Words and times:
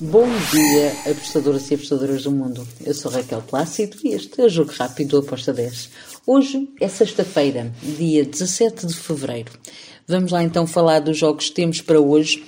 Bom 0.00 0.28
dia, 0.52 0.92
apostadoras 1.10 1.68
e 1.68 1.74
apostadoras 1.74 2.22
do 2.22 2.30
mundo. 2.30 2.64
Eu 2.86 2.94
sou 2.94 3.10
Raquel 3.10 3.42
Plácido 3.42 3.96
e 4.04 4.14
este 4.14 4.40
é 4.40 4.44
o 4.44 4.48
Jogo 4.48 4.70
Rápido 4.70 5.20
do 5.20 5.26
Aposta 5.26 5.52
10. 5.52 5.90
Hoje 6.24 6.68
é 6.80 6.86
sexta-feira, 6.86 7.72
dia 7.82 8.24
17 8.24 8.86
de 8.86 8.94
fevereiro. 8.94 9.50
Vamos 10.06 10.30
lá 10.30 10.44
então 10.44 10.68
falar 10.68 11.00
dos 11.00 11.18
jogos 11.18 11.48
que 11.48 11.54
temos 11.56 11.80
para 11.80 12.00
hoje. 12.00 12.44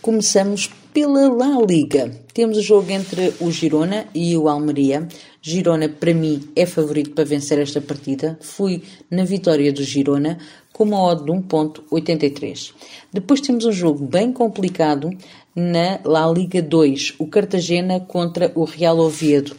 Começamos 0.00 0.70
pela 0.98 1.32
La 1.32 1.64
Liga. 1.64 2.10
Temos 2.34 2.56
o 2.56 2.60
jogo 2.60 2.90
entre 2.90 3.32
o 3.38 3.52
Girona 3.52 4.06
e 4.12 4.36
o 4.36 4.48
Almeria. 4.48 5.06
Girona, 5.40 5.88
para 5.88 6.12
mim, 6.12 6.42
é 6.56 6.66
favorito 6.66 7.12
para 7.12 7.22
vencer 7.24 7.56
esta 7.60 7.80
partida. 7.80 8.36
Fui 8.42 8.82
na 9.08 9.22
vitória 9.22 9.72
do 9.72 9.84
Girona 9.84 10.38
com 10.72 10.82
uma 10.82 11.00
odd 11.00 11.24
de 11.24 11.30
1.83. 11.30 12.72
Depois 13.12 13.40
temos 13.40 13.64
um 13.64 13.70
jogo 13.70 14.04
bem 14.04 14.32
complicado 14.32 15.16
na 15.54 16.00
La 16.04 16.28
Liga 16.32 16.60
2, 16.60 17.14
o 17.20 17.28
Cartagena 17.28 18.00
contra 18.00 18.50
o 18.56 18.64
Real 18.64 18.98
Oviedo. 18.98 19.54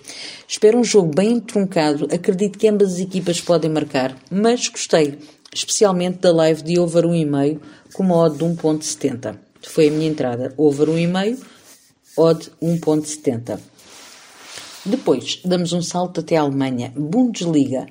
Espero 0.46 0.78
um 0.78 0.84
jogo 0.84 1.16
bem 1.16 1.40
truncado, 1.40 2.06
acredito 2.14 2.60
que 2.60 2.68
ambas 2.68 2.96
as 2.96 3.00
equipas 3.00 3.40
podem 3.40 3.72
marcar, 3.72 4.14
mas 4.30 4.68
gostei, 4.68 5.18
especialmente 5.54 6.18
da 6.18 6.34
live 6.34 6.64
de 6.64 6.78
over 6.78 7.06
1,5 7.06 7.60
com 7.94 8.04
uma 8.04 8.18
odd 8.18 8.38
de 8.38 8.44
1.70. 8.44 9.49
Foi 9.62 9.88
a 9.88 9.92
minha 9.92 10.10
entrada, 10.10 10.54
over 10.58 10.88
1,5, 10.88 11.40
odd 12.18 12.52
1.70. 12.62 13.60
Depois, 14.86 15.42
damos 15.44 15.74
um 15.74 15.82
salto 15.82 16.22
até 16.22 16.38
a 16.38 16.42
Alemanha, 16.42 16.94
Bundesliga. 16.96 17.88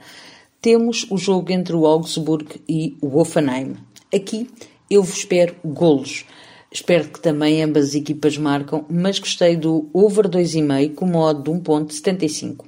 Temos 0.60 1.06
o 1.10 1.16
jogo 1.16 1.52
entre 1.52 1.77
o 1.77 1.86
Augsburg 1.86 2.60
e 2.68 2.96
o 3.00 3.18
Hoffenheim. 3.18 3.77
Aqui 4.12 4.50
eu 4.91 5.02
vos 5.02 5.18
espero 5.18 5.54
golos. 5.64 6.24
Espero 6.72 7.08
que 7.08 7.20
também 7.20 7.62
ambas 7.62 7.91
as 7.91 7.94
equipas 7.94 8.36
marcam, 8.36 8.84
mas 8.88 9.19
gostei 9.19 9.56
do 9.56 9.88
over 9.92 10.28
2,5 10.28 10.94
com 10.94 11.06
modo 11.06 11.42
de 11.42 11.58
1.75. 11.58 12.67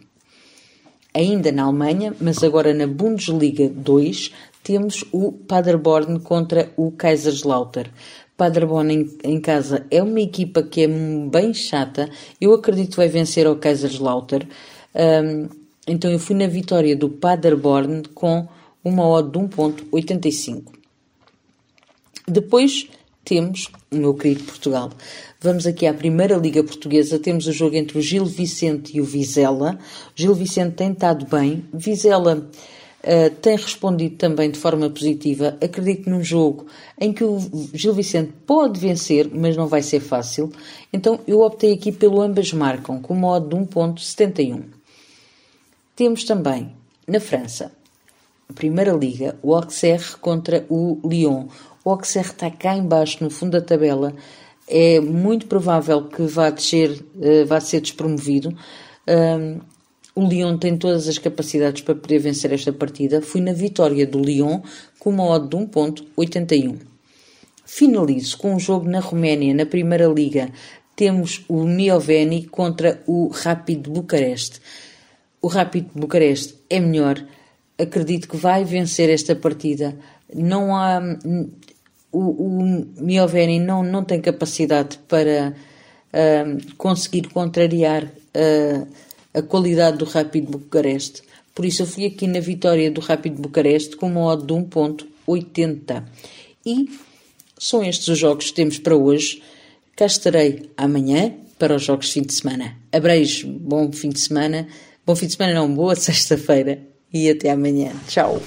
Ainda 1.13 1.51
na 1.51 1.65
Alemanha, 1.65 2.15
mas 2.21 2.43
agora 2.43 2.73
na 2.73 2.87
Bundesliga 2.87 3.69
2, 3.69 4.33
temos 4.63 5.05
o 5.13 5.33
Paderborn 5.33 6.21
contra 6.21 6.73
o 6.77 6.93
Kaiserslautern. 6.93 7.91
Paderborn 8.37 8.95
em, 8.95 9.19
em, 9.25 9.41
casa 9.41 9.87
é 9.91 10.03
uma 10.03 10.21
equipa 10.21 10.63
que 10.63 10.83
é 10.83 10.89
bem 10.89 11.53
chata. 11.53 12.09
Eu 12.41 12.55
acredito 12.55 12.93
que 12.93 12.97
vai 12.97 13.09
vencer 13.09 13.47
ao 13.47 13.57
Kaiserslautern. 13.57 14.49
Um, 14.95 15.49
então 15.87 16.11
eu 16.11 16.19
fui 16.19 16.37
na 16.37 16.47
vitória 16.47 16.97
do 16.97 17.09
Paderborn 17.09 18.03
com 18.15 18.49
uma 18.85 19.07
odd 19.07 19.31
de 19.31 19.39
1.85. 19.39 20.73
Depois 22.27 22.89
temos 23.25 23.69
meu 23.91 24.15
querido 24.15 24.45
Portugal. 24.45 24.91
Vamos 25.41 25.67
aqui 25.67 25.87
à 25.87 25.95
Primeira 25.95 26.37
Liga 26.37 26.63
Portuguesa. 26.63 27.19
Temos 27.19 27.47
o 27.47 27.53
jogo 27.53 27.77
entre 27.77 27.99
o 27.99 28.03
Gil 28.03 28.25
Vicente 28.25 28.97
e 28.97 29.01
o 29.01 29.05
Vizela. 29.05 29.79
Gil 30.15 30.35
Vicente 30.35 30.75
tem 30.75 30.93
estado 30.93 31.27
bem. 31.27 31.65
Vizela 31.73 32.37
uh, 33.05 33.31
tem 33.41 33.57
respondido 33.57 34.17
também 34.17 34.51
de 34.51 34.59
forma 34.59 34.91
positiva. 34.91 35.57
Acredito 35.63 36.11
num 36.11 36.23
jogo 36.23 36.67
em 37.01 37.13
que 37.13 37.25
o 37.25 37.39
Gil 37.73 37.95
Vicente 37.95 38.33
pode 38.47 38.79
vencer, 38.79 39.31
mas 39.33 39.57
não 39.57 39.67
vai 39.67 39.83
ser 39.83 40.01
fácil. 40.01 40.51
Então 40.93 41.21
eu 41.27 41.41
optei 41.41 41.73
aqui 41.73 41.93
pelo 41.93 42.21
ambas 42.21 42.53
marcam, 42.53 43.01
com 43.01 43.15
modo 43.15 43.49
de 43.49 43.63
1.71. 43.65 44.63
Temos 45.95 46.25
também, 46.25 46.73
na 47.07 47.21
França, 47.21 47.73
Primeira 48.55 48.93
Liga, 48.93 49.37
o 49.43 49.55
Auxerre 49.55 50.17
contra 50.21 50.65
o 50.69 51.01
Lyon. 51.05 51.47
O 51.85 51.91
Auxerre 51.91 52.31
está 52.31 52.51
cá 52.51 52.77
embaixo, 52.77 53.23
no 53.23 53.31
fundo 53.31 53.53
da 53.53 53.61
tabela. 53.61 54.15
É 54.69 55.01
muito 55.01 55.47
provável 55.47 56.05
que 56.05 56.23
vá 56.23 56.51
descer, 56.51 56.91
uh, 56.91 57.47
vá 57.47 57.61
ser 57.61 57.81
despromovido. 57.81 58.55
O 60.15 60.27
Lyon 60.27 60.59
tem 60.59 60.77
todas 60.77 61.09
as 61.09 61.19
capacidades 61.19 61.83
para 61.83 61.95
poder 61.95 62.19
vencer 62.19 62.53
esta 62.53 62.73
partida. 62.73 63.23
Fui 63.23 63.41
na 63.41 63.53
vitória 63.53 64.07
do 64.07 64.21
Lyon 64.21 64.61
com 64.99 65.11
uma 65.11 65.25
odd 65.25 65.49
de 65.49 65.57
1.81. 65.57 66.79
Finalizo 67.65 68.37
com 68.37 68.55
um 68.55 68.59
jogo 68.59 68.89
na 68.89 68.99
Roménia, 69.01 69.55
na 69.55 69.65
Primeira 69.65 70.07
Liga. 70.09 70.51
Temos 70.97 71.45
o 71.49 71.65
Mioveni 71.65 72.45
contra 72.47 73.03
o 73.07 73.29
Rapid 73.29 73.87
Bucareste. 73.87 74.61
O 75.41 75.47
Rapid 75.47 75.87
Bucareste 75.95 76.57
é 76.69 76.81
melhor. 76.81 77.25
Acredito 77.81 78.29
que 78.29 78.37
vai 78.37 78.65
vencer 78.65 79.09
esta 79.09 79.35
partida. 79.35 79.97
Não 80.35 80.77
há 80.77 81.01
o, 82.13 82.19
o 82.19 82.87
Mioveni 82.99 83.59
não, 83.59 83.83
não 83.83 84.05
tem 84.05 84.21
capacidade 84.21 84.99
para 85.09 85.55
uh, 86.13 86.75
conseguir 86.77 87.29
contrariar 87.29 88.05
uh, 88.05 88.87
a 89.33 89.43
qualidade 89.43 89.99
do 89.99 90.05
Rápido 90.05 90.59
Bucareste. 90.59 91.23
Por 91.55 91.65
isso 91.65 91.83
eu 91.83 91.87
fui 91.87 92.07
aqui 92.07 92.27
na 92.27 92.41
vitória 92.41 92.91
do 92.91 93.01
Rápido 93.01 93.41
Bucareste 93.41 93.97
com 93.97 94.07
uma 94.09 94.25
odd 94.25 94.47
de 94.47 94.53
1.80. 94.55 96.05
E 96.65 96.89
são 97.59 97.85
estes 97.85 98.09
os 98.09 98.19
jogos 98.19 98.47
que 98.47 98.55
temos 98.55 98.79
para 98.79 98.97
hoje. 98.97 99.43
Cá 99.97 100.07
estarei 100.07 100.71
amanhã 100.77 101.35
para 101.59 101.77
os 101.77 101.85
jogos 101.85 102.07
de 102.07 102.13
fim 102.15 102.23
de 102.23 102.33
semana. 102.33 102.77
Abrejo, 102.91 103.49
bom 103.49 103.93
fim 103.93 104.09
de 104.09 104.21
semana. 104.21 104.67
Bom 105.07 105.15
fim 105.15 105.27
de 105.27 105.35
semana 105.35 105.55
não, 105.55 105.73
boa 105.73 105.95
sexta-feira. 105.97 106.90
E 107.13 107.29
até 107.29 107.51
amanhã. 107.51 107.93
Tchau. 108.07 108.41